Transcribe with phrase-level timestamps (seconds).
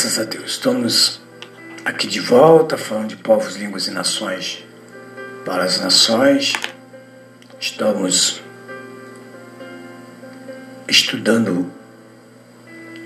[0.00, 1.20] Graças a Deus, estamos
[1.84, 4.64] aqui de volta falando de povos, línguas e nações
[5.44, 6.52] para as nações.
[7.58, 8.40] Estamos
[10.86, 11.68] estudando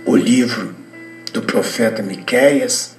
[0.04, 0.76] o livro
[1.32, 2.94] do profeta Miqueias,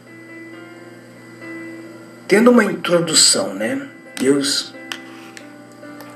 [2.28, 3.88] tendo uma introdução, né?
[4.18, 4.74] Deus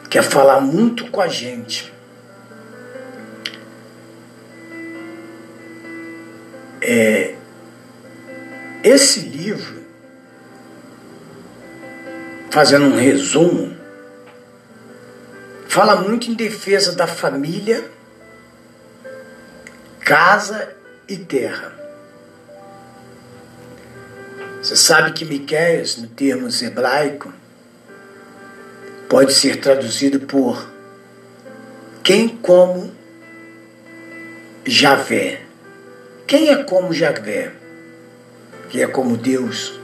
[0.09, 1.93] quer falar muito com a gente.
[6.81, 7.27] É,
[8.88, 9.83] esse livro,
[12.49, 13.75] fazendo um resumo,
[15.67, 17.83] fala muito em defesa da família,
[19.99, 20.73] casa
[21.08, 21.73] e terra.
[24.61, 27.33] Você sabe que Miqueias, no termos hebraico,
[29.09, 30.65] pode ser traduzido por
[32.03, 32.95] quem como
[34.65, 35.41] Javé.
[36.25, 37.66] Quem é como Javé?
[38.69, 39.79] Que é como Deus.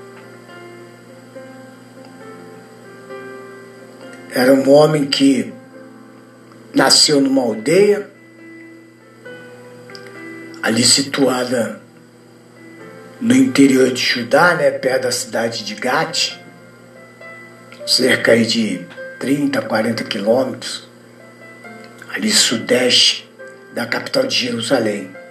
[4.31, 5.53] Era um homem que
[6.73, 8.09] nasceu numa aldeia,
[10.61, 11.81] ali situada
[13.21, 16.37] no interior de Judá, né, perto da cidade de Gate,
[17.85, 18.85] cerca de
[19.19, 20.89] 30, 40 quilômetros,
[22.09, 23.29] ali sudeste
[23.73, 25.22] da capital de Jerusalém.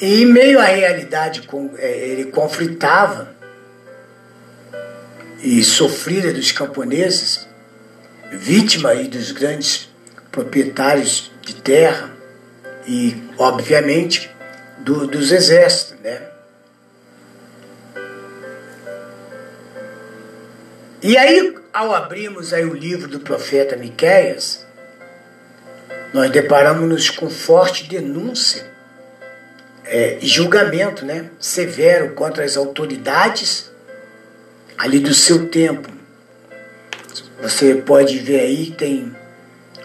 [0.00, 1.48] E em meio à realidade,
[1.78, 3.34] é, ele conflitava
[5.42, 7.48] e sofrida dos camponeses,
[8.30, 9.88] vítima aí dos grandes
[10.30, 12.10] proprietários de terra
[12.86, 14.30] e, obviamente,
[14.78, 16.22] do, dos exércitos, né?
[21.02, 24.66] E aí, ao abrirmos aí o livro do profeta Miqueias,
[26.12, 28.77] nós deparamos-nos com forte denúncia
[29.88, 33.70] é, julgamento né, severo contra as autoridades
[34.76, 35.88] ali do seu tempo.
[37.40, 39.16] Você pode ver aí, tem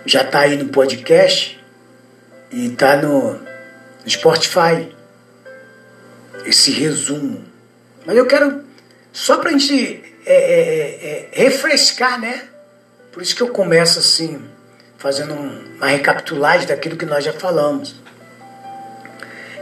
[0.05, 1.59] já está aí no podcast
[2.51, 4.93] e está no, no Spotify
[6.45, 7.43] esse resumo.
[8.05, 8.63] Mas eu quero
[9.13, 12.49] só para a gente é, é, é, é, refrescar, né?
[13.11, 14.41] Por isso que eu começo assim,
[14.97, 18.02] fazendo uma recapitulagem daquilo que nós já falamos.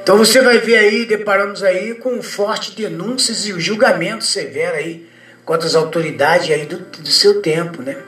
[0.02, 5.08] Então você vai ver aí, deparamos aí com fortes denúncias e o julgamento severo aí
[5.46, 8.02] contra as autoridades aí do, do seu tempo, né?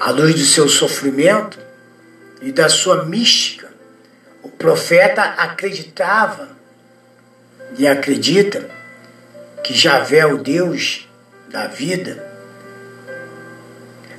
[0.00, 1.58] À luz do seu sofrimento
[2.42, 3.68] e da sua mística,
[4.42, 6.48] o profeta acreditava
[7.78, 8.68] e acredita
[9.62, 11.08] que Javé, o Deus
[11.48, 12.26] da vida,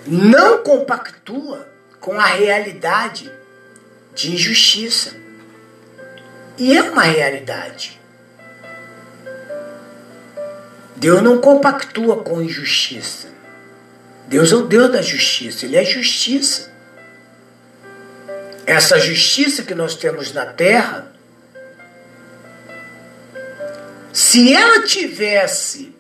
[0.08, 1.68] não compactua
[2.00, 3.32] com a realidade
[4.14, 5.16] de injustiça.
[6.58, 8.00] E é uma realidade.
[10.96, 13.28] Deus não compactua com injustiça.
[14.28, 16.72] Deus é o Deus da justiça, Ele é justiça.
[18.66, 21.12] Essa justiça que nós temos na terra,
[24.14, 25.94] se ela tivesse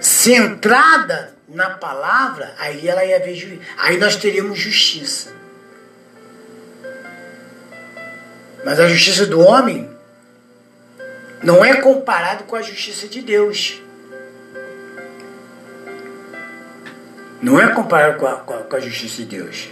[0.00, 3.60] centrada na palavra, aí ela ia ver.
[3.76, 5.32] Aí nós teríamos justiça.
[8.64, 9.90] Mas a justiça do homem
[11.42, 13.80] não é comparado com a justiça de Deus.
[17.42, 19.68] Não é comparado com a, com a, com a justiça de Deus.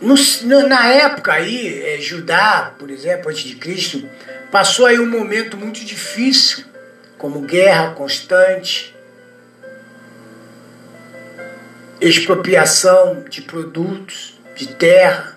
[0.00, 4.08] No, na época aí, é, Judá, por exemplo, antes de Cristo,
[4.50, 6.69] passou aí um momento muito difícil
[7.20, 8.96] como guerra constante,
[12.00, 15.36] expropriação de produtos, de terra,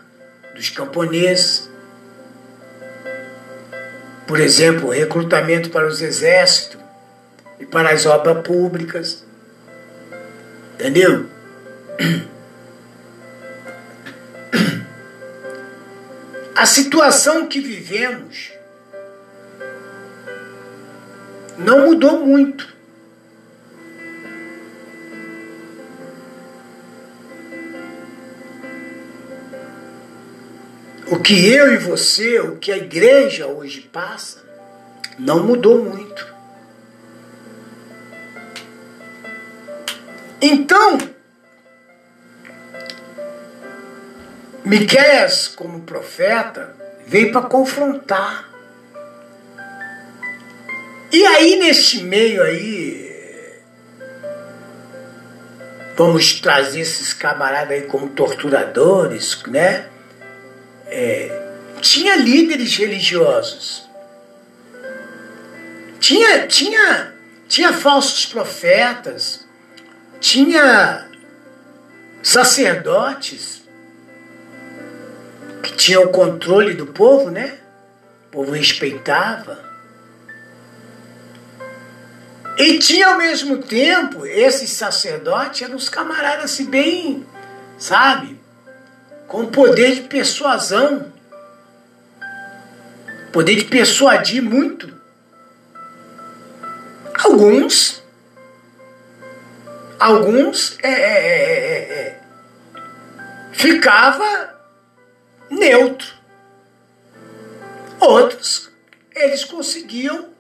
[0.56, 1.70] dos camponeses,
[4.26, 6.80] por exemplo, recrutamento para os exércitos,
[7.60, 9.26] e para as obras públicas.
[10.76, 11.30] Entendeu?
[16.56, 18.54] A situação que vivemos
[21.58, 22.74] não mudou muito.
[31.08, 34.44] O que eu e você, o que a igreja hoje passa,
[35.20, 36.34] não mudou muito.
[40.42, 40.98] Então,
[44.66, 48.53] Miqueias, como profeta, veio para confrontar.
[51.14, 53.62] E aí, neste meio aí,
[55.96, 59.90] vamos trazer esses camaradas aí como torturadores, né?
[60.88, 61.52] É,
[61.82, 63.88] tinha líderes religiosos.
[66.00, 67.14] Tinha, tinha,
[67.48, 69.46] tinha falsos profetas.
[70.20, 71.08] Tinha
[72.24, 73.62] sacerdotes
[75.62, 77.60] que tinha o controle do povo, né?
[78.30, 79.73] O povo respeitava.
[82.58, 87.26] E tinha ao mesmo tempo, esses sacerdotes eram os camaradas assim, bem,
[87.78, 88.40] sabe?
[89.28, 91.12] Com poder de persuasão.
[93.32, 94.94] Poder de persuadir muito.
[97.24, 98.04] Alguns,
[100.00, 102.24] alguns é, é, é, é
[103.54, 104.60] ficava
[105.50, 106.14] neutro.
[108.00, 108.70] Outros,
[109.16, 110.33] eles conseguiam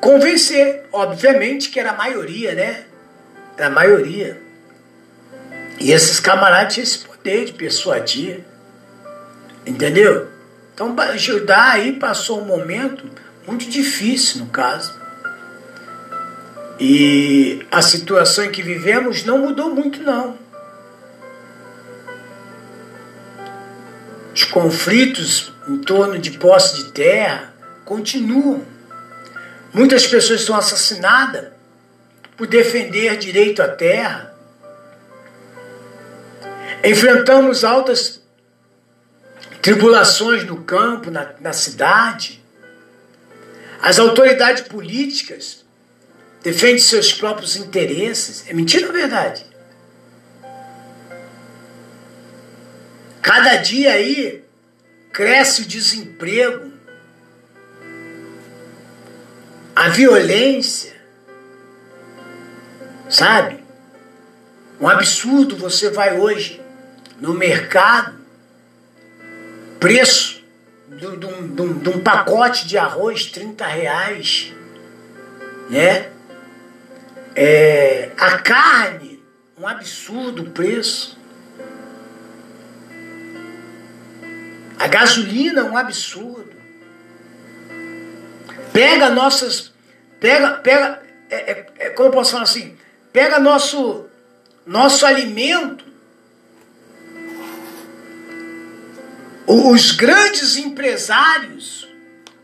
[0.00, 2.84] convencer, obviamente que era a maioria, né?
[3.56, 4.40] Era a maioria.
[5.80, 8.40] E esses camaradas tinham esse poder de persuadir.
[9.66, 10.28] Entendeu?
[10.74, 13.04] Então Judá aí passou um momento
[13.46, 14.98] muito difícil no caso.
[16.80, 20.38] E a situação em que vivemos não mudou muito não.
[24.32, 27.52] Os conflitos em torno de posse de terra
[27.84, 28.77] continuam.
[29.78, 31.52] Muitas pessoas são assassinadas
[32.36, 34.34] por defender direito à terra.
[36.82, 38.20] Enfrentamos altas
[39.62, 42.42] tribulações no campo, na, na cidade.
[43.80, 45.64] As autoridades políticas
[46.42, 48.46] defendem seus próprios interesses.
[48.48, 49.46] É mentira ou verdade?
[53.22, 54.42] Cada dia aí
[55.12, 56.72] cresce o desemprego,
[59.78, 60.92] a violência,
[63.08, 63.62] sabe?
[64.80, 66.60] Um absurdo você vai hoje
[67.20, 68.18] no mercado,
[69.78, 70.42] preço
[70.88, 74.52] de, um pacote de arroz, 30 reais,
[75.70, 76.10] né?
[77.36, 79.22] É, a carne,
[79.56, 81.16] um absurdo preço.
[84.76, 86.57] A gasolina um absurdo.
[88.78, 89.72] Pega nossas.
[90.20, 90.50] Pega.
[90.52, 92.78] pega é, é, é, como eu posso falar assim?
[93.12, 94.06] Pega nosso,
[94.64, 95.84] nosso alimento.
[99.44, 101.88] Os grandes empresários,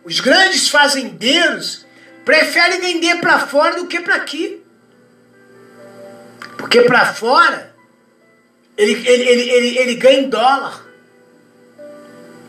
[0.04, 1.86] os grandes fazendeiros,
[2.24, 4.60] preferem vender para fora do que para aqui.
[6.58, 7.72] Porque para fora
[8.76, 10.84] ele, ele, ele, ele, ele ganha em dólar.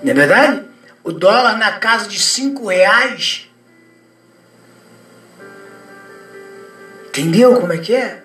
[0.02, 0.66] Não é verdade?
[1.04, 3.48] O dólar na casa de cinco reais.
[7.18, 8.22] Entendeu como é que é?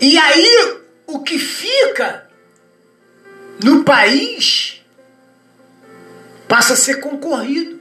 [0.00, 2.28] E aí, o que fica
[3.60, 4.80] no país
[6.46, 7.80] passa a ser concorrido.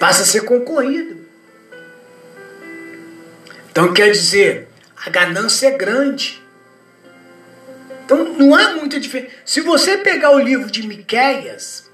[0.00, 1.24] Passa a ser concorrido.
[3.70, 4.66] Então quer dizer,
[4.96, 6.42] a ganância é grande.
[8.04, 9.32] Então não há muita diferença.
[9.44, 11.85] Se você pegar o livro de Miquéias,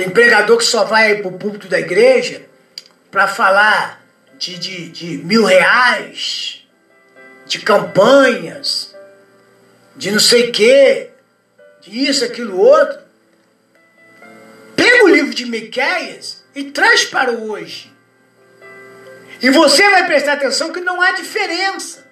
[0.00, 2.40] tem pregador que só vai para o púlpito da igreja
[3.10, 4.02] para falar
[4.38, 6.66] de, de, de mil reais,
[7.44, 8.96] de campanhas,
[9.94, 11.10] de não sei o quê,
[11.82, 12.98] de isso, aquilo, outro.
[14.74, 17.92] Pega o livro de Miquéias e traz para hoje.
[19.42, 22.06] E você vai prestar atenção que não há diferença.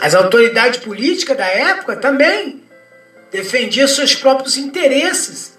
[0.00, 2.62] As autoridades políticas da época também
[3.32, 5.58] defendiam seus próprios interesses.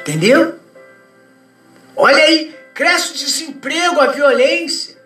[0.00, 0.58] Entendeu?
[1.94, 4.96] Olha aí, cresce o desemprego, a violência.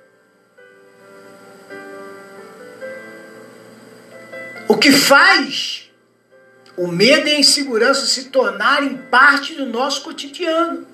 [4.68, 5.90] O que faz
[6.76, 10.86] o medo e a insegurança se tornarem parte do nosso cotidiano.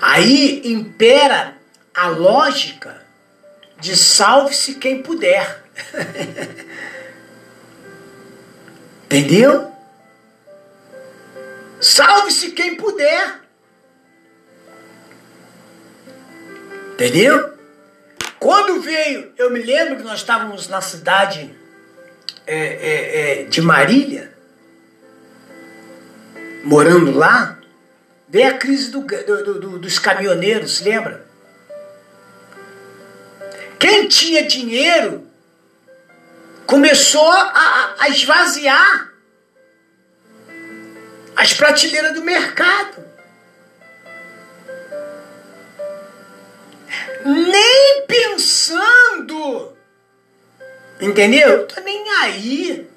[0.00, 1.56] Aí impera
[1.94, 3.00] a lógica
[3.80, 5.62] de salve-se quem puder.
[9.04, 9.72] Entendeu?
[11.80, 13.40] Salve-se quem puder.
[16.94, 17.54] Entendeu?
[18.38, 21.54] Quando veio, eu me lembro que nós estávamos na cidade
[22.46, 24.32] é, é, é, de Marília,
[26.62, 27.58] morando lá,
[28.28, 31.23] veio a crise do, do, do, dos caminhoneiros, lembra?
[33.78, 35.28] Quem tinha dinheiro
[36.66, 39.12] começou a, a esvaziar
[41.36, 43.04] as prateleiras do mercado.
[47.24, 49.74] nem pensando.
[51.00, 51.66] Entendeu?
[51.66, 52.88] Tô nem aí.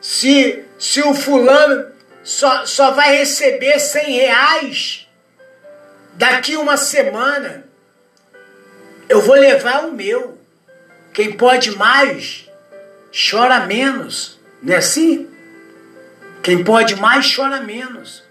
[0.00, 5.08] Se, se o fulano só, só vai receber 100 reais
[6.14, 7.64] daqui uma semana,
[9.08, 10.38] eu vou levar o meu.
[11.12, 12.48] Quem pode mais,
[13.12, 14.38] chora menos.
[14.62, 15.28] Não é assim?
[16.42, 18.22] Quem pode mais, chora menos.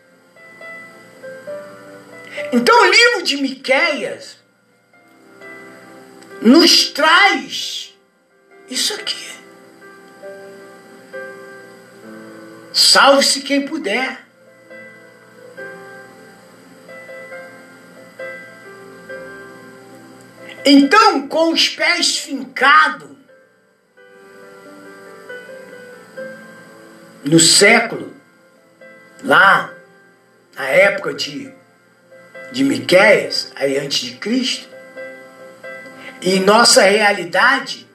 [2.52, 4.38] Então o livro de Miqueias
[6.42, 7.94] nos traz
[8.70, 9.26] isso aqui.
[12.74, 14.25] Salve-se quem puder.
[20.66, 23.16] Então, com os pés fincados
[27.24, 28.12] no século,
[29.24, 29.72] lá,
[30.56, 31.54] na época de,
[32.52, 34.68] de Miquéias, aí antes de Cristo,
[36.20, 37.88] em nossa realidade,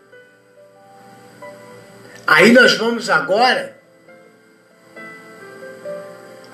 [2.25, 3.77] aí nós vamos agora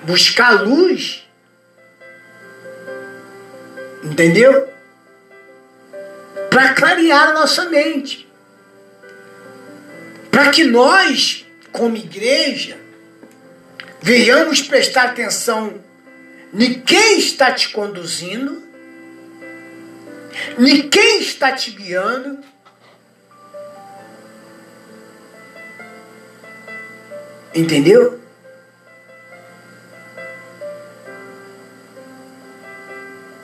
[0.01, 1.27] buscar luz.
[4.03, 4.76] Entendeu?
[6.49, 8.27] Para clarear a nossa mente.
[10.31, 12.77] Para que nós, como igreja,
[14.01, 15.81] venhamos prestar atenção
[16.53, 18.67] em quem está te conduzindo
[20.57, 22.43] nem quem está te guiando.
[27.53, 28.19] Entendeu?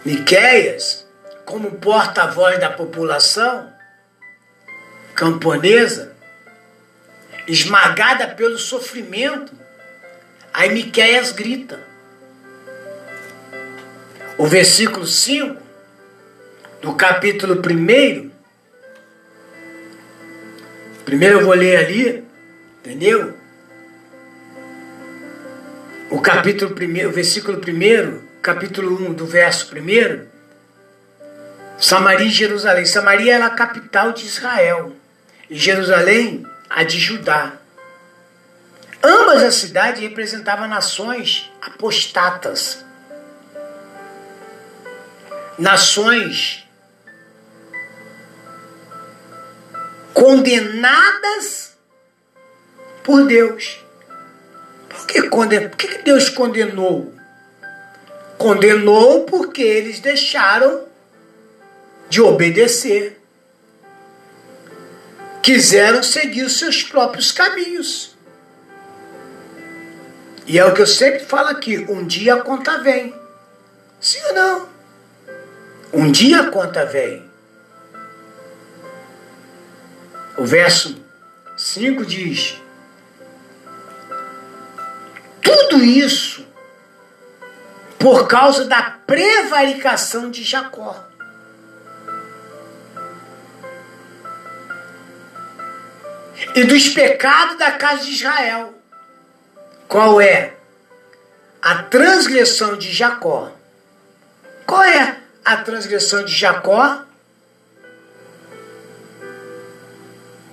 [0.05, 1.02] Miqueias,
[1.53, 3.71] como porta-voz da população
[5.13, 6.15] camponesa,
[7.47, 9.53] esmagada pelo sofrimento,
[10.51, 11.79] aí Miqueias grita.
[14.35, 15.61] O versículo 5
[16.81, 18.31] do capítulo 1.
[21.05, 22.23] Primeiro eu vou ler ali,
[22.79, 23.37] entendeu?
[26.09, 30.32] O capítulo 1, o versículo 1, capítulo 1, do verso 1.
[31.83, 32.85] Samaria e Jerusalém.
[32.85, 34.95] Samaria era a capital de Israel.
[35.49, 37.57] E Jerusalém, a de Judá.
[39.03, 42.85] Ambas as cidades representavam nações apostatas.
[45.59, 46.65] Nações
[50.13, 51.75] condenadas
[53.03, 53.83] por Deus.
[54.87, 55.67] Por que, conden...
[55.67, 57.13] por que Deus condenou?
[58.37, 60.92] Condenou porque eles deixaram
[62.13, 63.19] de obedecer.
[65.41, 68.15] Quiseram seguir os seus próprios caminhos.
[70.45, 73.15] E é o que eu sempre falo aqui: um dia a conta vem.
[73.99, 74.69] Sim ou não?
[75.91, 77.27] Um dia a conta vem.
[80.37, 81.03] O verso
[81.57, 82.61] 5 diz:
[85.41, 86.45] Tudo isso
[87.97, 91.11] por causa da prevaricação de Jacó.
[96.55, 98.73] E dos pecados da casa de Israel.
[99.87, 100.53] Qual é?
[101.61, 103.51] A transgressão de Jacó.
[104.65, 107.03] Qual é a transgressão de Jacó?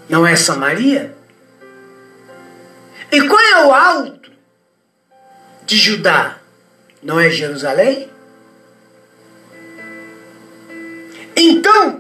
[0.09, 1.14] Não é Samaria?
[3.12, 4.30] E qual é o alto
[5.64, 6.38] de Judá?
[7.02, 8.11] Não é Jerusalém?
[11.35, 12.00] Então,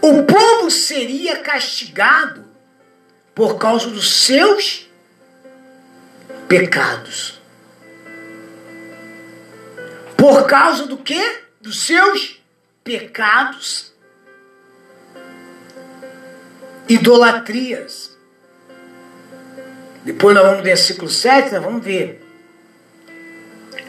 [0.00, 2.44] o povo seria castigado
[3.34, 4.88] por causa dos seus
[6.48, 7.40] pecados.
[10.16, 11.42] Por causa do quê?
[11.60, 12.40] Dos seus
[12.82, 13.92] pecados,
[16.88, 18.16] idolatrias.
[20.04, 22.24] Depois nós vamos no versículo 7, nós vamos ver.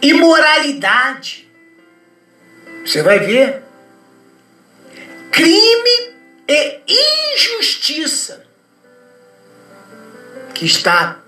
[0.01, 1.49] Imoralidade.
[2.85, 3.68] Você vai ver.
[5.31, 6.13] Crime
[6.48, 8.45] e injustiça.
[10.53, 11.19] Que está,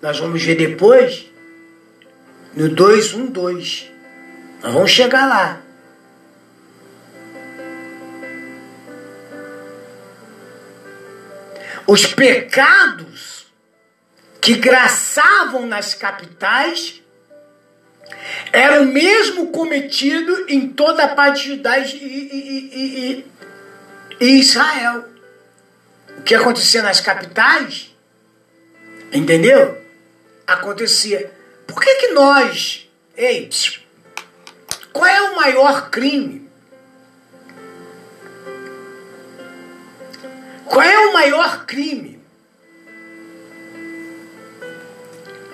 [0.00, 1.26] nós vamos ver depois,
[2.54, 3.90] no 212.
[4.62, 5.62] Nós vamos chegar lá.
[11.86, 13.46] Os pecados
[14.40, 17.02] que graçavam nas capitais
[18.52, 23.24] eram mesmo cometido em toda a parte de e, e,
[24.20, 25.04] e, e Israel.
[26.18, 27.94] O que acontecia nas capitais,
[29.12, 29.80] entendeu?
[30.46, 31.32] Acontecia.
[31.66, 33.48] Por que, que nós, ei,
[34.92, 36.48] qual é o maior crime?
[40.66, 42.20] Qual é o maior crime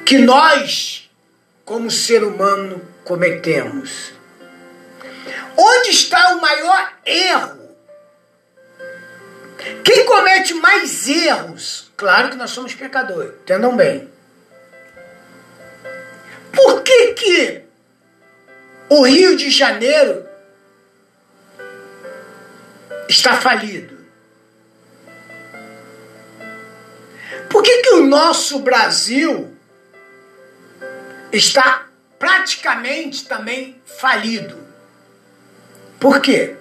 [0.06, 1.05] que nós,
[1.66, 4.12] como ser humano, cometemos?
[5.56, 7.76] Onde está o maior erro?
[9.84, 11.90] Quem comete mais erros?
[11.96, 14.08] Claro que nós somos pecadores, entendam bem.
[16.54, 17.62] Por que que
[18.88, 20.24] o Rio de Janeiro
[23.08, 23.96] está falido?
[27.50, 29.55] Por que, que o nosso Brasil
[31.32, 31.86] está
[32.18, 34.56] praticamente também falido?
[35.98, 36.56] Por quê?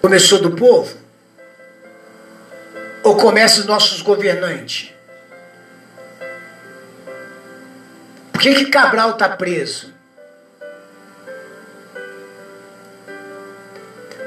[0.00, 0.96] Começou do povo?
[3.02, 4.92] Ou começa os nossos governantes?
[8.32, 9.92] Por que, que Cabral está preso?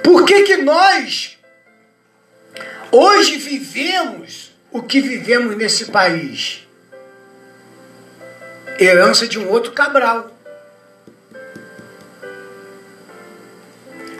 [0.03, 1.37] Por que, que nós
[2.91, 6.67] hoje vivemos o que vivemos nesse país?
[8.83, 10.31] Herança de um outro Cabral.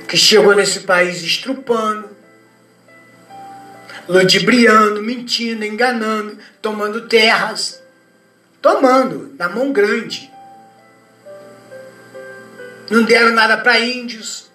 [0.08, 2.10] Que chegou nesse país estrupando,
[4.08, 7.82] ludibriando, mentindo, enganando, tomando terras.
[8.62, 10.30] Tomando, na mão grande.
[12.90, 14.52] Não deram nada para índios.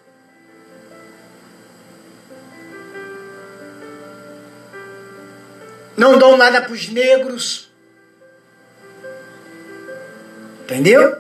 [5.97, 7.66] não dão nada para os negros.
[10.67, 11.17] Entendeu?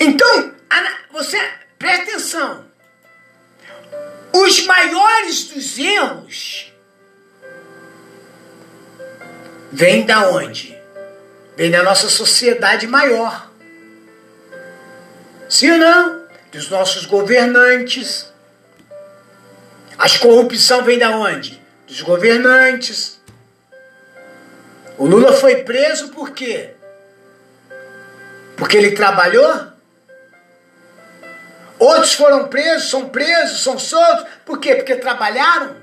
[0.00, 0.52] Então,
[1.12, 1.38] você
[1.78, 2.64] presta atenção.
[4.32, 6.72] Os maiores dos erros
[9.72, 10.76] vêm da onde?
[11.56, 13.50] Vem da nossa sociedade maior.
[15.48, 18.32] Se não, dos nossos governantes.
[19.96, 21.64] As corrupção vem da onde?
[21.86, 23.20] dos governantes.
[24.96, 26.73] O Lula foi preso por quê?
[28.56, 29.74] Porque ele trabalhou?
[31.78, 34.26] Outros foram presos, são presos, são soltos.
[34.44, 34.76] Por quê?
[34.76, 35.76] Porque trabalharam?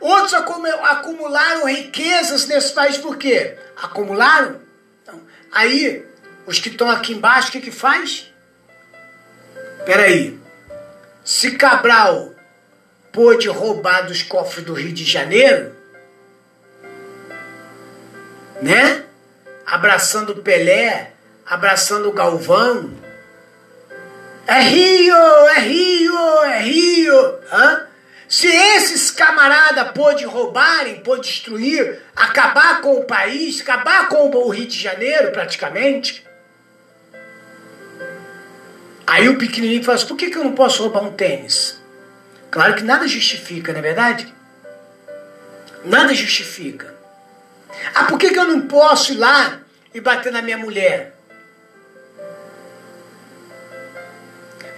[0.00, 3.56] Outros acumularam riquezas nesse país por quê?
[3.82, 4.60] Acumularam?
[5.02, 5.20] Então,
[5.52, 6.04] aí,
[6.46, 8.32] os que estão aqui embaixo, o que, que faz?
[9.84, 10.38] Peraí.
[11.24, 12.34] Se Cabral
[13.12, 15.74] pôde roubar dos cofres do Rio de Janeiro,
[18.60, 19.04] né?
[19.66, 21.15] Abraçando Pelé,
[21.46, 22.90] abraçando o Galvão.
[24.46, 27.38] É Rio, é Rio, é Rio.
[27.52, 27.86] Hã?
[28.28, 34.66] Se esses camarada pôde roubarem, pôde destruir, acabar com o país, acabar com o Rio
[34.66, 36.26] de Janeiro praticamente,
[39.06, 41.80] aí o pequenininho fala assim, por que, que eu não posso roubar um tênis?
[42.50, 44.34] Claro que nada justifica, não é verdade?
[45.84, 46.94] Nada justifica.
[47.94, 49.60] Ah, por que, que eu não posso ir lá
[49.94, 51.15] e bater na minha mulher?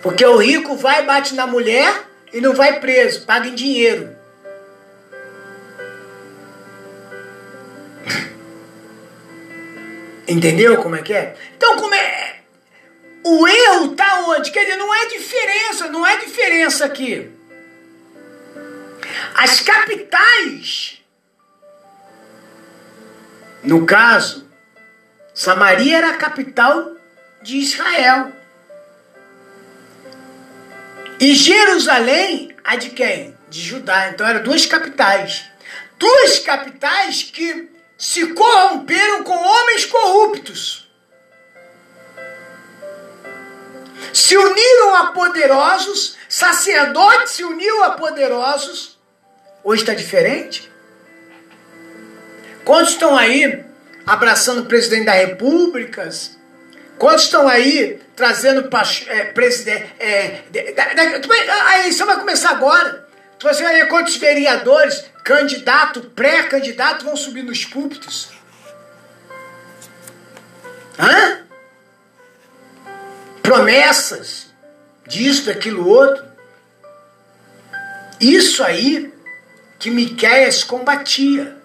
[0.02, 4.16] Porque o rico vai, bate na mulher e não vai preso, paga em dinheiro.
[10.28, 11.36] Entendeu como é que é?
[11.56, 12.38] Então, como é.
[13.24, 14.50] O erro está onde?
[14.50, 17.30] Quer dizer, não é diferença, não é diferença aqui.
[19.34, 21.02] As capitais,
[23.62, 24.48] no caso,
[25.34, 26.96] Samaria era a capital
[27.42, 28.32] de Israel.
[31.20, 33.36] E Jerusalém, a de quem?
[33.48, 34.10] De Judá.
[34.10, 35.44] Então eram duas capitais.
[35.98, 40.88] Duas capitais que se corromperam com homens corruptos.
[44.12, 48.98] se uniram a poderosos, sacerdotes se uniram a poderosos.
[49.62, 50.70] Hoje está diferente?
[52.64, 53.64] Quantos estão aí
[54.06, 56.10] abraçando o presidente da República?
[56.98, 58.68] Quantos estão aí trazendo
[59.06, 59.94] é, presidente.
[60.00, 60.42] É,
[61.66, 63.06] a eleição vai começar agora.
[63.40, 68.30] Você vai ver quantos vereadores, candidato, pré-candidato vão subir nos púlpitos.
[70.98, 71.46] Hã?
[73.40, 74.48] Promessas
[75.06, 76.24] disso, daquilo outro.
[78.20, 79.14] Isso aí
[79.78, 81.56] que Miquéias combatia.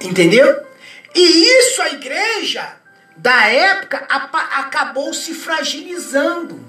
[0.00, 0.66] Entendeu?
[1.14, 2.77] E isso a igreja
[3.18, 6.64] da época acabou se fragilizando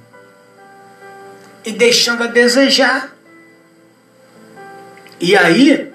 [1.63, 3.15] e deixando a desejar.
[5.19, 5.93] E aí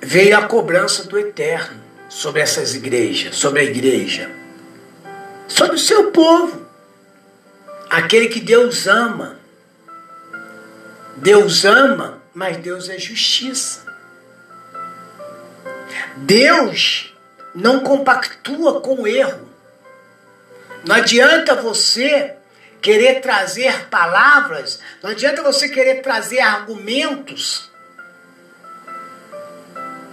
[0.00, 4.30] veio a cobrança do eterno sobre essas igrejas, sobre a igreja,
[5.46, 6.66] sobre o seu povo,
[7.90, 9.38] aquele que Deus ama.
[11.16, 13.84] Deus ama, mas Deus é justiça.
[16.16, 17.13] Deus
[17.54, 19.48] não compactua com o erro.
[20.84, 22.36] Não adianta você
[22.82, 27.70] querer trazer palavras, não adianta você querer trazer argumentos.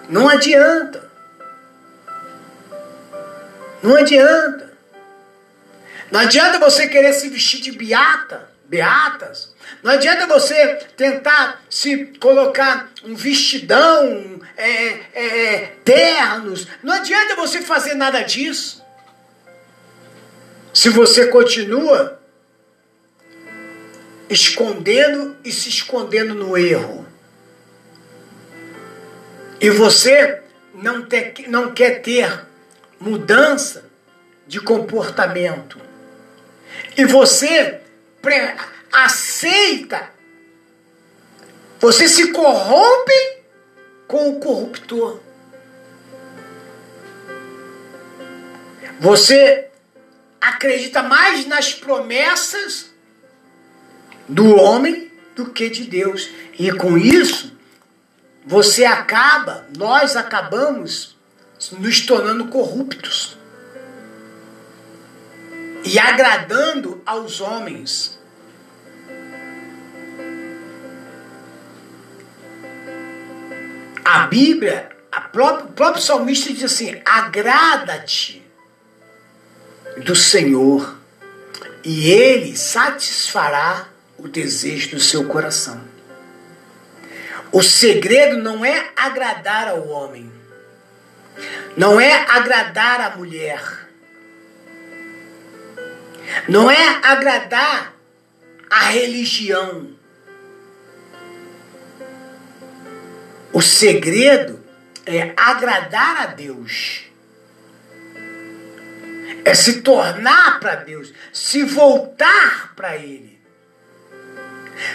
[0.08, 1.10] Não adianta.
[3.82, 4.72] Não adianta.
[6.12, 9.51] Não adianta você querer se vestir de beata, beatas.
[9.84, 16.68] Não adianta você tentar se colocar um vestidão, é, é, ternos.
[16.84, 18.84] Não adianta você fazer nada disso.
[20.74, 22.22] Se você continua
[24.30, 27.06] escondendo e se escondendo no erro.
[29.60, 30.42] E você
[30.74, 32.46] não, te, não quer ter
[33.00, 33.84] mudança
[34.48, 35.80] de comportamento.
[36.98, 37.82] E você
[38.92, 40.10] aceita,
[41.80, 43.42] você se corrompe
[44.08, 45.20] com o corruptor.
[49.00, 49.70] Você
[50.40, 52.92] acredita mais nas promessas
[54.28, 56.30] do homem do que de Deus.
[56.60, 57.58] E com isso,
[58.46, 61.18] você acaba, nós acabamos
[61.80, 63.38] nos tornando corruptos
[65.84, 68.21] e agradando aos homens.
[74.32, 74.90] Bíblia,
[75.34, 78.42] própria, o próprio salmista diz assim: agrada-te
[79.98, 80.98] do Senhor,
[81.84, 85.82] e Ele satisfará o desejo do seu coração.
[87.52, 90.32] O segredo não é agradar ao homem,
[91.76, 93.62] não é agradar a mulher,
[96.48, 97.94] não é agradar
[98.70, 100.01] a religião.
[103.54, 104.64] O segredo
[105.06, 107.04] é agradar a Deus.
[109.44, 113.42] É se tornar para Deus, se voltar para Ele.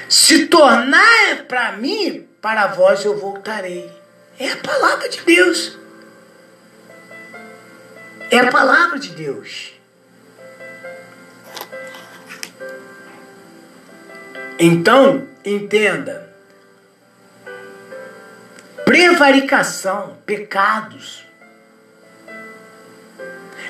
[0.08, 3.90] Se tornar para mim, para vós eu voltarei.
[4.38, 5.78] É a palavra de Deus.
[8.30, 9.72] É a palavra de Deus.
[14.58, 16.25] Então, entenda.
[18.86, 21.26] Prevaricação, pecados.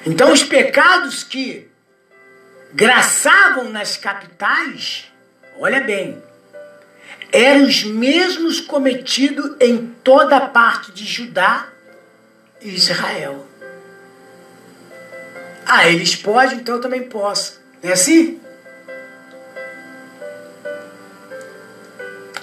[0.04, 1.66] Então, os pecados que
[2.74, 5.10] graçavam nas capitais,
[5.58, 6.22] olha bem,
[7.32, 11.66] eram os mesmos cometidos em toda a parte de Judá
[12.60, 13.46] e Israel.
[15.64, 17.58] Ah, eles podem, então eu também posso.
[17.82, 18.38] Não é assim?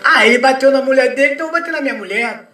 [0.04, 2.52] Ah, ele bateu na mulher dele, então eu vou bater na minha mulher.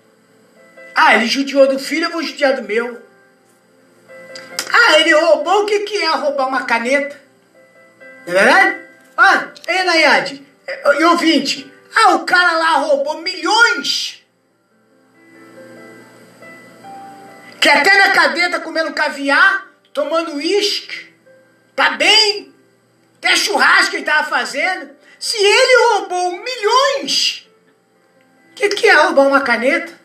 [1.02, 3.02] Ah, ele judiou do filho, eu vou judiar do meu.
[4.70, 7.18] Ah, ele roubou, o que, que é roubar uma caneta?
[8.28, 8.82] Não é verdade?
[9.18, 10.46] Ah, ei, Nayade,
[11.00, 14.22] e ouvinte, ah, o cara lá roubou milhões.
[17.62, 21.14] Que até na cadeia tá comendo caviar, tomando uísque.
[21.78, 22.54] Tá bem.
[23.20, 24.90] Até churrasco ele tava fazendo.
[25.18, 27.48] Se ele roubou milhões,
[28.52, 29.99] o que, que é roubar uma caneta?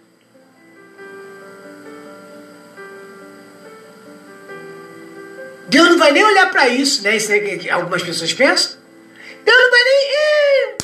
[5.75, 7.17] Deus não vai nem olhar para isso, né?
[7.17, 8.79] Isso é que algumas pessoas pensam.
[9.45, 10.77] Deus não vai nem.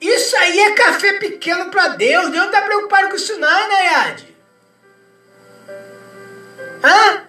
[0.00, 2.30] Isso aí é café pequeno para Deus.
[2.30, 4.24] Deus não está preocupado com isso, não, né, Yad?
[6.84, 7.24] Hã?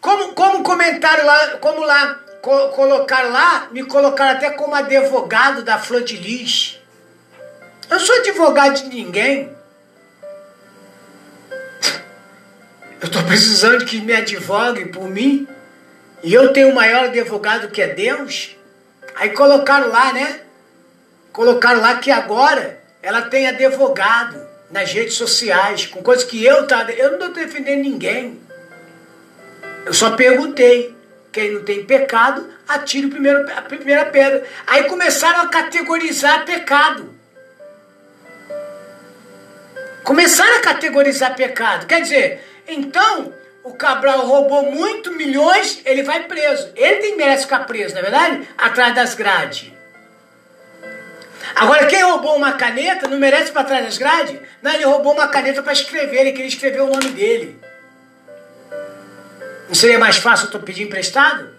[0.00, 5.76] Como, como comentaram lá, como lá, co colocaram lá, me colocaram até como advogado da
[5.76, 6.78] Flor de Lis.
[7.90, 9.52] Eu sou advogado de ninguém.
[13.00, 15.48] Eu estou precisando que me advoguem por mim.
[16.22, 18.56] E eu tenho o maior advogado que é Deus.
[19.14, 20.40] Aí colocaram lá, né?
[21.32, 26.86] Colocaram lá que agora ela tem advogado nas redes sociais, com coisas que eu tá,
[26.92, 28.40] eu não estou defendendo ninguém.
[29.84, 30.98] Eu só perguntei.
[31.32, 34.44] Quem não tem pecado, atire o primeiro, a primeira pedra.
[34.66, 37.14] Aí começaram a categorizar pecado.
[40.02, 41.86] Começaram a categorizar pecado.
[41.86, 46.72] Quer dizer, então o Cabral roubou muito milhões, ele vai preso.
[46.74, 48.48] Ele tem merece ficar preso, não é verdade?
[48.56, 49.70] Atrás das grades.
[51.54, 54.38] Agora, quem roubou uma caneta não merece para trás das grades?
[54.62, 57.60] Não, ele roubou uma caneta para escrever, ele queria escrever o nome dele.
[59.68, 61.50] Não seria mais fácil eu pedir emprestado?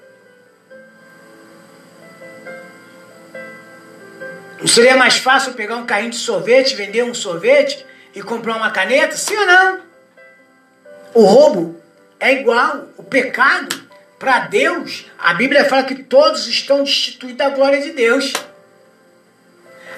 [4.60, 8.70] Não seria mais fácil pegar um carrinho de sorvete, vender um sorvete e comprar uma
[8.70, 9.18] caneta?
[9.18, 9.82] Sim ou não?
[11.14, 11.81] O roubo
[12.22, 13.82] é igual, o pecado
[14.20, 18.32] para Deus, a Bíblia fala que todos estão destituídos da glória de Deus.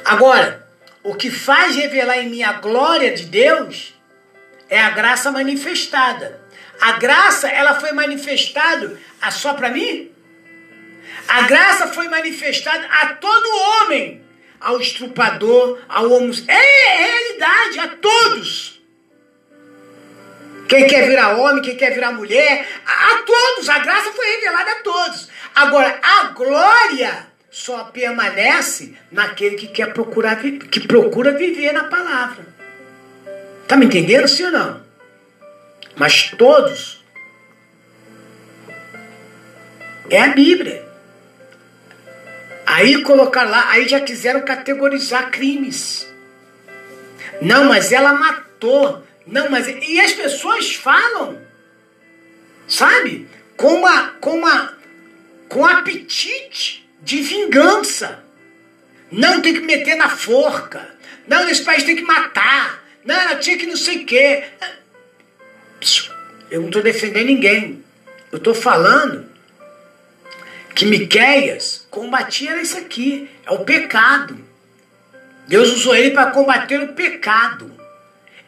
[0.05, 0.65] Agora,
[1.03, 3.93] o que faz revelar em mim a glória de Deus
[4.69, 6.41] é a graça manifestada.
[6.79, 10.09] A graça, ela foi manifestada a só para mim?
[11.27, 14.23] A graça foi manifestada a todo homem,
[14.61, 16.57] ao estrupador, ao homossexual.
[16.57, 18.72] É, é realidade, a todos.
[20.73, 23.69] Quem quer virar homem, quem quer virar mulher, a, a todos.
[23.69, 25.29] A graça foi revelada a todos.
[25.53, 32.47] Agora, a glória só permanece naquele que quer procurar, que procura viver na palavra.
[33.67, 34.81] Tá me entendendo, sim ou não?
[35.95, 37.05] Mas todos
[40.09, 40.83] é a Bíblia.
[42.65, 46.11] Aí colocar lá, aí já quiseram categorizar crimes.
[47.39, 49.03] Não, mas ela matou.
[49.25, 51.41] Não, mas e as pessoas falam,
[52.67, 53.27] sabe?
[53.55, 54.77] Com uma, com uma,
[55.47, 58.23] com apetite de vingança.
[59.11, 60.89] Não tem que meter na forca.
[61.27, 62.83] Não, esse país tem que matar.
[63.05, 64.43] Não, ela tinha que não sei o quê.
[66.49, 67.83] Eu não estou defendendo ninguém.
[68.31, 69.29] Eu estou falando
[70.73, 73.29] que Miqueias combatia isso aqui.
[73.45, 74.37] É o pecado.
[75.47, 77.71] Deus usou ele para combater o pecado.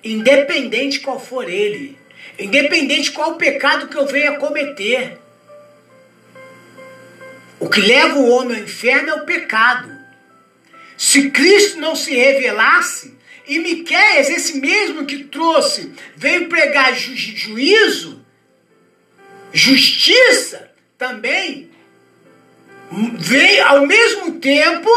[0.06, 1.98] Independente qual for ele.
[2.38, 5.18] Independente qual pecado que eu venha cometer.
[7.60, 9.92] O que leva o homem ao inferno é o pecado.
[10.96, 13.16] Se Cristo não se revelasse,
[13.48, 18.24] e Miquéias, esse mesmo que trouxe, veio pregar ju juízo,
[19.52, 21.70] justiça, também
[23.18, 24.90] veio ao mesmo tempo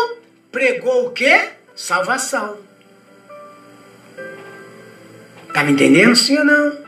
[0.53, 1.51] pregou o quê?
[1.75, 2.68] Salvação.
[5.53, 6.79] Tá me entendendo sim ou não?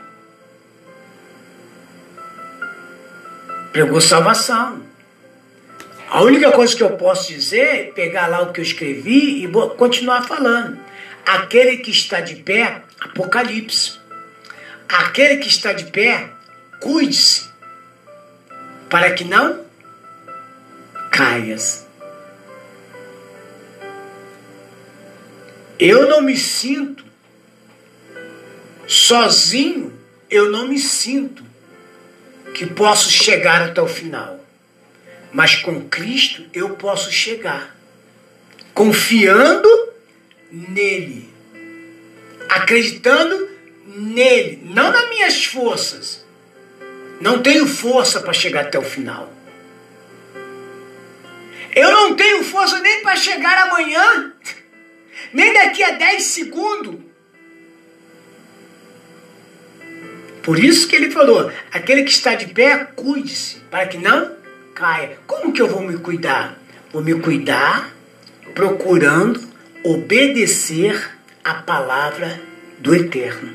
[3.71, 4.81] Pregou salvação.
[6.09, 9.51] A única coisa que eu posso dizer é pegar lá o que eu escrevi e
[9.77, 10.77] continuar falando.
[11.25, 13.99] Aquele que está de pé, Apocalipse.
[14.89, 16.29] Aquele que está de pé,
[16.81, 17.49] cuide-se,
[18.89, 19.63] para que não
[21.09, 21.87] caias.
[25.79, 27.05] Eu não me sinto
[28.87, 29.97] sozinho,
[30.29, 31.43] eu não me sinto
[32.53, 34.39] que posso chegar até o final.
[35.31, 37.75] Mas com Cristo eu posso chegar.
[38.73, 39.69] Confiando
[40.51, 41.29] nele.
[42.49, 43.49] Acreditando
[43.85, 44.61] nele.
[44.65, 46.25] Não nas minhas forças.
[47.19, 49.31] Não tenho força para chegar até o final.
[51.73, 54.33] Eu não tenho força nem para chegar amanhã.
[55.31, 57.10] Nem daqui a 10 segundos.
[60.43, 64.31] Por isso que ele falou: aquele que está de pé, cuide-se, para que não
[64.73, 65.17] caia.
[65.27, 66.57] Como que eu vou me cuidar?
[66.91, 67.93] Vou me cuidar
[68.53, 69.41] procurando
[69.83, 71.11] obedecer
[71.43, 72.41] a palavra
[72.79, 73.53] do Eterno.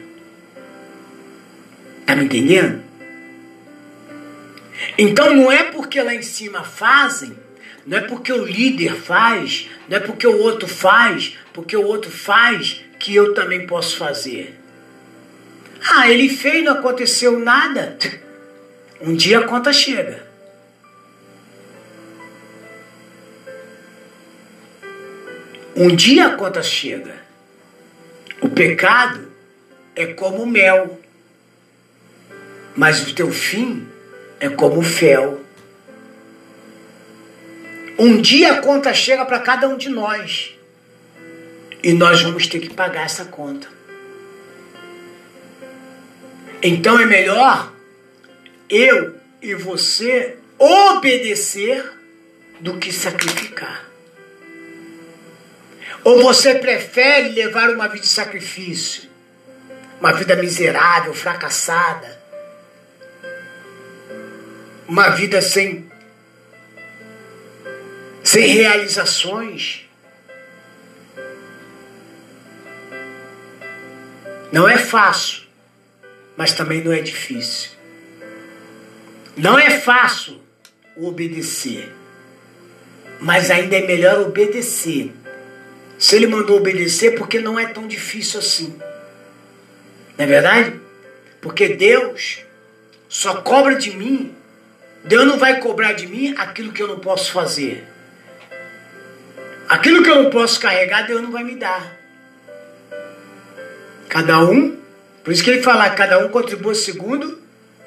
[2.05, 2.83] Tá me entendendo?
[4.97, 7.37] Então não é porque lá em cima fazem,
[7.87, 12.11] não é porque o líder faz, não é porque o outro faz, porque o outro
[12.11, 14.55] faz que eu também posso fazer.
[15.89, 17.97] Ah, ele fez, não aconteceu nada.
[19.01, 20.27] Um dia a conta chega.
[25.77, 27.15] Um dia a conta chega.
[28.41, 29.31] O pecado
[29.95, 31.01] é como mel,
[32.75, 33.87] mas o teu fim
[34.41, 35.41] é como fel.
[37.99, 40.55] Um dia a conta chega para cada um de nós.
[41.83, 43.76] E nós vamos ter que pagar essa conta.
[46.63, 47.73] Então é melhor
[48.69, 51.93] eu e você obedecer
[52.61, 53.85] do que sacrificar.
[56.03, 59.09] Ou você prefere levar uma vida de sacrifício,
[60.01, 62.21] uma vida miserável, fracassada,
[64.89, 65.91] uma vida sem
[68.23, 69.89] sem realizações?
[74.53, 75.46] Não é fácil,
[76.37, 77.71] mas também não é difícil.
[79.37, 80.41] Não é fácil
[80.97, 81.93] obedecer,
[83.21, 85.13] mas ainda é melhor obedecer.
[85.99, 88.79] Se ele mandou obedecer, porque não é tão difícil assim.
[90.17, 90.81] Não é verdade?
[91.41, 92.41] Porque Deus
[93.09, 94.35] só cobra de mim.
[95.05, 97.87] Deus não vai cobrar de mim aquilo que eu não posso fazer.
[99.69, 101.97] Aquilo que eu não posso carregar, Deus não vai me dar.
[104.09, 104.79] Cada um,
[105.27, 107.37] por isso que ele fala, cada um contribua segundo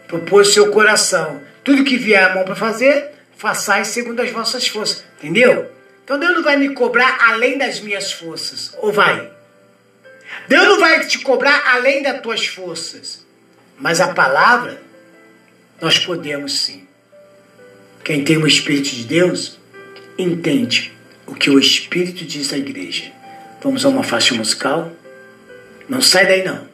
[0.09, 1.41] propôs seu coração.
[1.63, 5.05] Tudo que vier a mão para fazer, façais segundo as vossas forças.
[5.17, 5.71] Entendeu?
[6.03, 8.75] Então Deus não vai me cobrar além das minhas forças.
[8.79, 9.31] Ou vai?
[10.49, 13.25] Deus não vai te cobrar além das tuas forças.
[13.77, 14.81] Mas a palavra,
[15.79, 16.85] nós podemos sim.
[18.03, 19.57] Quem tem o Espírito de Deus,
[20.17, 20.91] entende
[21.25, 23.13] o que o Espírito diz à igreja.
[23.61, 24.91] Vamos a uma faixa musical?
[25.87, 26.68] Não sai daí não.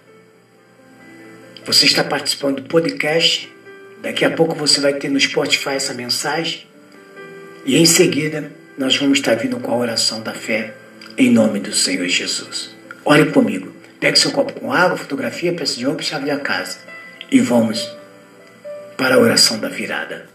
[1.65, 3.51] Você está participando do podcast.
[4.03, 6.67] Daqui a pouco você vai ter no Spotify essa mensagem.
[7.65, 10.75] E em seguida, nós vamos estar vindo com a oração da fé
[11.17, 12.69] em nome do Senhor Jesus.
[13.03, 13.73] Ore comigo.
[13.99, 16.77] Pegue seu copo com água, fotografia, peça de ombro, chave da casa.
[17.31, 17.91] E vamos
[18.95, 20.34] para a oração da virada.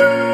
[0.00, 0.29] you.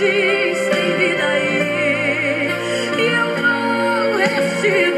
[0.00, 2.48] existe vida aí.
[2.98, 4.97] E eu vou resisto.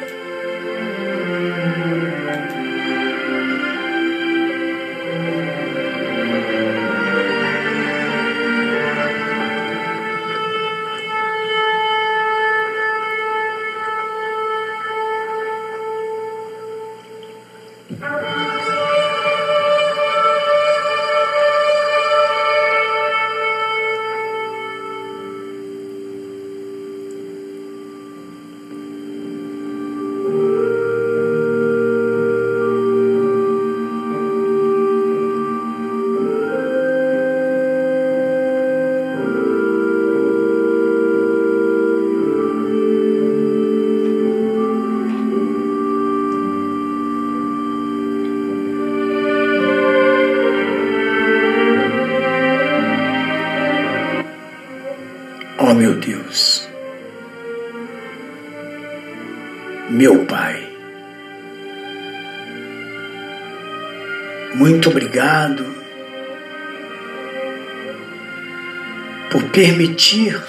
[69.61, 70.41] permitir,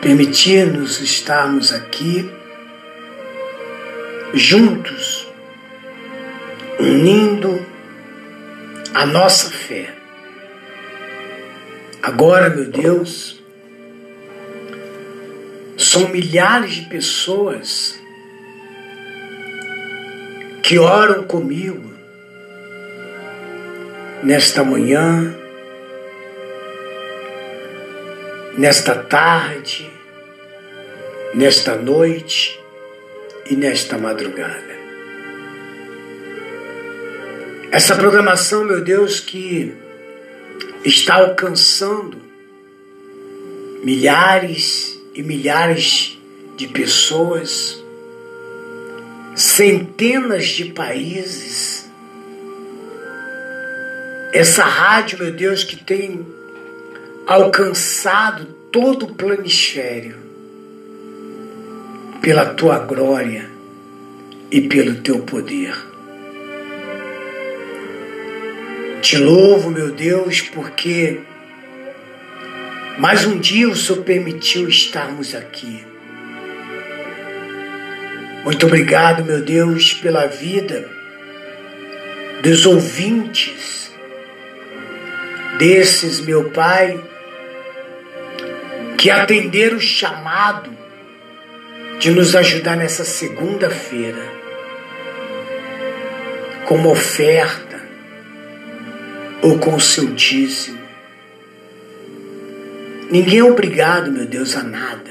[0.00, 2.30] permitir-nos estarmos aqui
[4.32, 5.28] juntos,
[6.80, 7.60] unindo
[8.94, 9.94] a nossa fé.
[12.02, 13.42] Agora, meu Deus,
[15.76, 18.00] são milhares de pessoas
[20.62, 21.92] que oram comigo
[24.22, 25.43] nesta manhã,
[28.56, 29.90] nesta tarde,
[31.34, 32.58] nesta noite
[33.50, 34.74] e nesta madrugada.
[37.70, 39.74] Essa programação, meu Deus, que
[40.84, 42.16] está alcançando
[43.82, 46.16] milhares e milhares
[46.56, 47.82] de pessoas,
[49.34, 51.90] centenas de países.
[54.32, 56.24] Essa rádio, meu Deus, que tem
[57.26, 60.16] alcançado todo o planisfério
[62.20, 63.50] pela tua glória
[64.50, 65.74] e pelo teu poder.
[69.00, 71.20] Te louvo, meu Deus, porque
[72.98, 75.84] mais um dia o Senhor permitiu estarmos aqui.
[78.44, 80.88] Muito obrigado, meu Deus, pela vida
[82.42, 83.90] dos ouvintes,
[85.58, 87.00] desses, meu Pai,
[89.04, 90.70] que atenderam o chamado
[92.00, 94.22] de nos ajudar nessa segunda-feira,
[96.64, 97.82] como oferta
[99.42, 100.78] ou com o seu dízimo.
[103.10, 105.10] Ninguém é obrigado, meu Deus, a nada.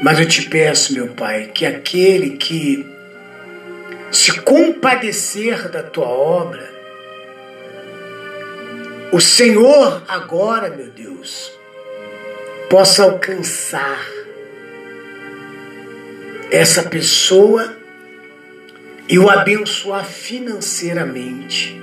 [0.00, 2.86] Mas eu te peço, meu Pai, que aquele que
[4.12, 6.75] se compadecer da tua obra,
[9.12, 11.52] o Senhor agora, meu Deus,
[12.68, 14.00] possa alcançar
[16.50, 17.76] essa pessoa
[19.08, 21.80] e o abençoar financeiramente,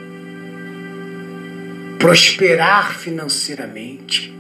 [1.97, 4.34] prosperar financeiramente.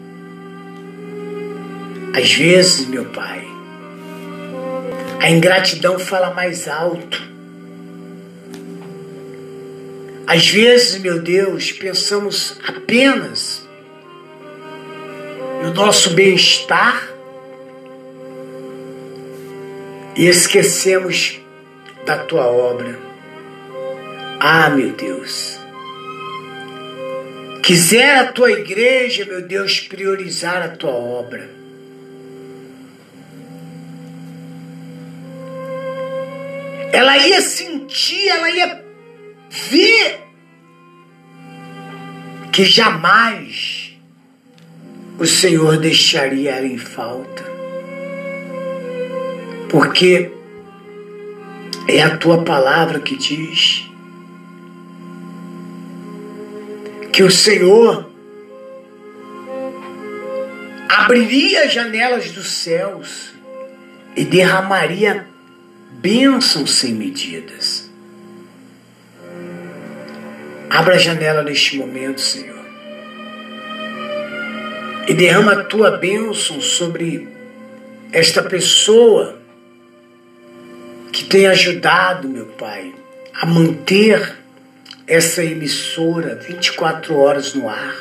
[2.15, 3.43] Às vezes, meu Pai,
[5.19, 7.23] a ingratidão fala mais alto.
[10.33, 13.61] Às vezes, meu Deus, pensamos apenas
[15.61, 17.07] no nosso bem-estar
[20.15, 21.39] e esquecemos
[22.03, 22.97] da tua obra.
[24.39, 25.59] Ah, meu Deus.
[27.61, 31.47] Quiser a tua igreja, meu Deus, priorizar a tua obra.
[36.91, 38.82] Ela ia sentir, ela ia
[39.53, 40.19] ver
[42.51, 43.95] que jamais
[45.19, 47.43] o Senhor deixaria ela em falta.
[49.69, 50.31] Porque
[51.87, 53.87] é a tua palavra que diz
[57.11, 58.09] que o Senhor
[60.89, 63.33] abriria as janelas dos céus
[64.15, 65.27] e derramaria
[65.91, 67.92] bênçãos sem medidas.
[70.73, 72.65] Abra a janela neste momento, Senhor.
[75.07, 77.27] E derrama a tua bênção sobre
[78.11, 79.37] esta pessoa
[81.11, 82.91] que tem ajudado, meu Pai,
[83.35, 84.35] a manter
[85.05, 87.95] essa emissora 24 horas no ar.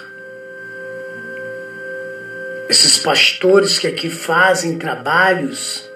[2.71, 5.87] Esses pastores que aqui fazem trabalhos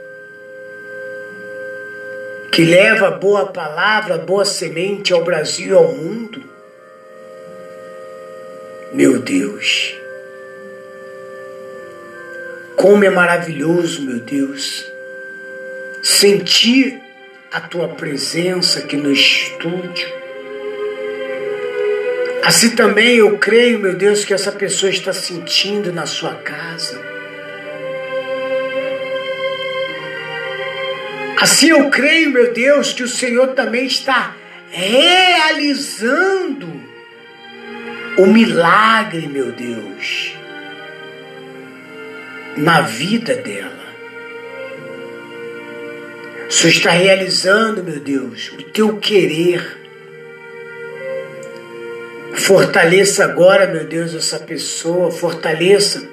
[2.52, 6.55] que leva boa palavra, boa semente ao Brasil e ao mundo.
[8.92, 9.96] Meu Deus,
[12.76, 14.86] como é maravilhoso, meu Deus,
[16.02, 17.00] sentir
[17.50, 20.08] a tua presença aqui no estúdio.
[22.44, 27.04] Assim também eu creio, meu Deus, que essa pessoa está sentindo na sua casa.
[31.40, 34.36] Assim eu creio, meu Deus, que o Senhor também está
[34.70, 36.75] realizando
[38.18, 40.34] o milagre, meu Deus,
[42.56, 43.86] na vida dela.
[46.48, 49.84] O Senhor está realizando, meu Deus, o teu querer.
[52.34, 56.08] Fortaleça agora, meu Deus, essa pessoa, fortaleça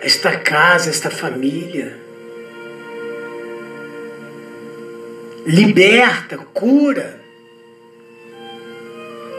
[0.00, 1.96] esta casa, esta família.
[5.44, 7.20] Liberta, cura.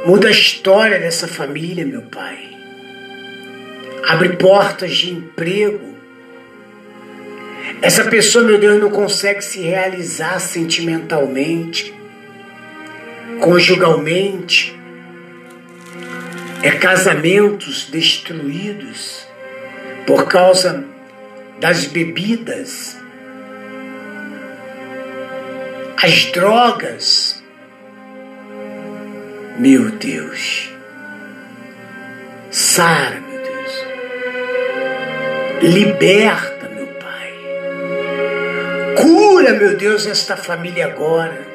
[0.06, 2.38] Muda a história dessa família, meu Pai.
[4.08, 5.94] Abre portas de emprego.
[7.82, 11.94] Essa pessoa, meu Deus, não consegue se realizar sentimentalmente,
[13.42, 14.78] conjugalmente.
[16.64, 19.28] É casamentos destruídos
[20.08, 20.84] por causa
[21.60, 22.98] das bebidas,
[26.02, 27.39] as drogas.
[29.60, 30.70] Meu Deus.
[32.50, 33.86] Sara, meu Deus.
[35.62, 37.34] Liberta, meu Pai.
[39.02, 41.46] Cura, meu Deus, esta família agora.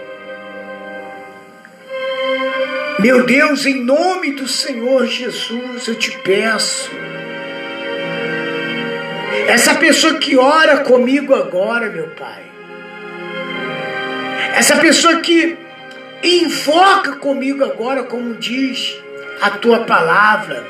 [2.99, 6.91] Meu Deus, em nome do Senhor Jesus, eu te peço.
[9.49, 12.43] Essa pessoa que ora comigo agora, meu Pai.
[14.55, 15.64] Essa pessoa que
[16.25, 18.97] invoca comigo agora, como diz
[19.41, 20.65] a tua palavra.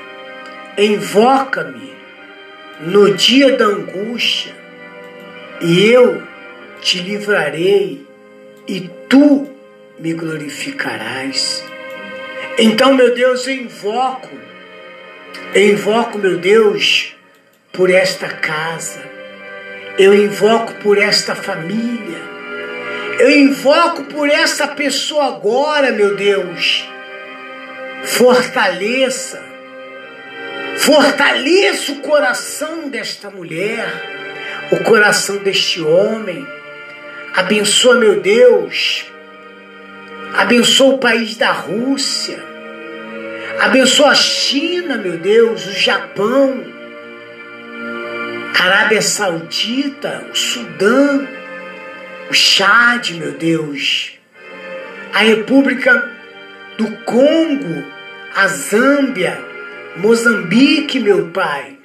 [0.76, 1.94] Invoca-me
[2.80, 4.52] no dia da angústia,
[5.60, 6.22] e eu
[6.80, 8.04] te livrarei,
[8.66, 9.48] e tu
[9.98, 11.64] me glorificarás.
[12.58, 14.30] Então, meu Deus, eu invoco,
[15.54, 17.14] eu invoco, meu Deus,
[17.72, 19.02] por esta casa,
[19.98, 22.33] eu invoco por esta família,
[23.18, 26.88] eu invoco por esta pessoa agora, meu Deus.
[28.04, 29.42] Fortaleça,
[30.76, 33.88] fortaleça o coração desta mulher,
[34.70, 36.46] o coração deste homem.
[37.34, 39.06] Abençoa, meu Deus,
[40.34, 42.38] Abençoa o país da Rússia.
[43.60, 46.60] Abençoa a China, meu Deus, o Japão,
[48.58, 51.28] Arábia Saudita, o Sudão,
[52.30, 54.18] o Chad, meu Deus,
[55.12, 56.10] a República
[56.78, 57.84] do Congo,
[58.34, 59.38] a Zâmbia,
[59.96, 61.76] Moçambique, meu Pai,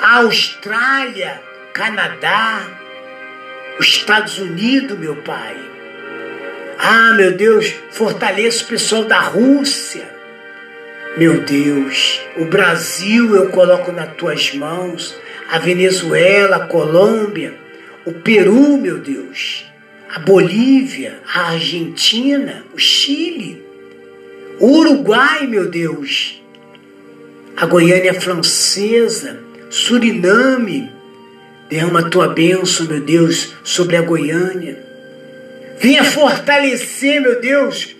[0.00, 2.62] a Austrália, Canadá,
[3.78, 5.56] os Estados Unidos, meu Pai.
[6.78, 10.08] Ah, meu Deus, fortaleça o pessoal da Rússia.
[11.16, 15.16] Meu Deus, o Brasil eu coloco nas tuas mãos,
[15.50, 17.54] a Venezuela, a Colômbia,
[18.06, 19.69] o Peru, meu Deus,
[20.12, 23.64] a Bolívia, a Argentina, o Chile,
[24.58, 26.42] o Uruguai, meu Deus,
[27.56, 29.38] a Goiânia Francesa,
[29.70, 30.90] Suriname.
[31.68, 34.84] Derrama a tua bênção, meu Deus, sobre a Goiânia.
[35.78, 37.94] Venha fortalecer, meu Deus,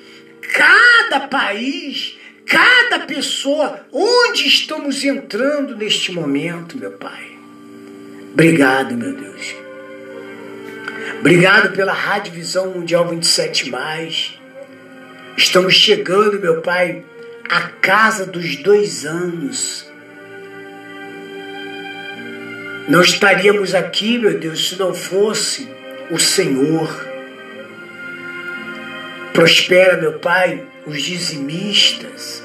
[0.53, 7.39] cada país, cada pessoa, onde estamos entrando neste momento, meu Pai.
[8.33, 9.60] Obrigado, meu Deus.
[11.21, 13.73] Obrigado pela Rádio Visão Mundial 27.
[15.37, 17.05] Estamos chegando, meu Pai,
[17.49, 19.91] à casa dos dois anos.
[22.89, 25.69] Não estaríamos aqui, meu Deus, se não fosse
[26.11, 27.09] o Senhor.
[29.33, 32.43] Prospera, meu Pai, os dizimistas.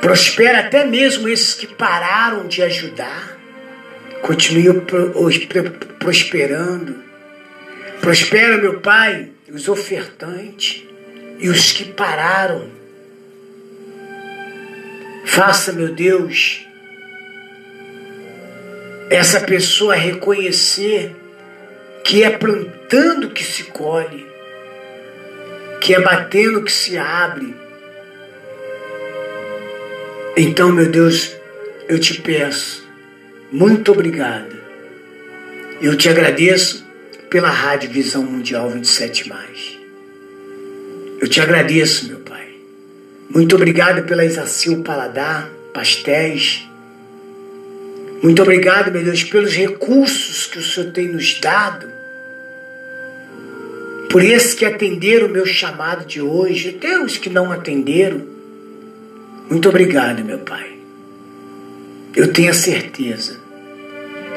[0.00, 3.35] Prospera até mesmo esses que pararam de ajudar.
[4.22, 4.82] Continue
[5.98, 6.96] prosperando.
[8.00, 10.84] Prospera, meu Pai, os ofertantes
[11.38, 12.70] e os que pararam.
[15.24, 16.66] Faça, meu Deus,
[19.10, 21.14] essa pessoa reconhecer
[22.04, 24.26] que é plantando que se colhe,
[25.80, 27.54] que é batendo que se abre.
[30.36, 31.36] Então, meu Deus,
[31.88, 32.85] eu te peço,
[33.56, 34.54] muito obrigado.
[35.80, 36.84] Eu te agradeço
[37.30, 39.32] pela Rádio Visão Mundial 27.
[41.18, 42.48] Eu te agradeço, meu Pai.
[43.30, 46.68] Muito obrigado pela Isacil Paladar, pastéis.
[48.22, 51.86] Muito obrigado, meu Deus, pelos recursos que o Senhor tem nos dado
[54.10, 58.20] por esses que atenderam o meu chamado de hoje, até os que não atenderam.
[59.48, 60.76] Muito obrigado, meu Pai.
[62.14, 63.45] Eu tenho a certeza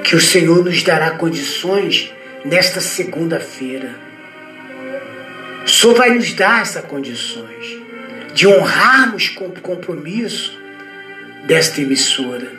[0.04, 2.12] que o Senhor nos dará condições
[2.46, 3.96] nesta segunda-feira.
[5.66, 7.78] Senhor vai nos dar essas condições
[8.34, 10.58] de honrarmos com o compromisso
[11.46, 12.52] desta emissora.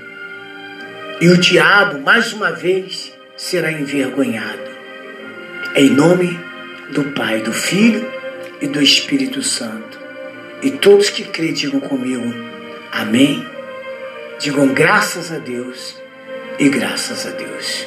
[1.20, 4.70] E o diabo, mais uma vez, será envergonhado.
[5.76, 6.38] Em nome
[6.90, 8.10] do Pai, do Filho
[8.60, 9.98] e do Espírito Santo.
[10.62, 12.50] E todos que creem, digam comigo,
[12.92, 13.46] Amém.
[14.40, 15.99] Digam graças a Deus
[16.60, 17.86] e graças a Deus.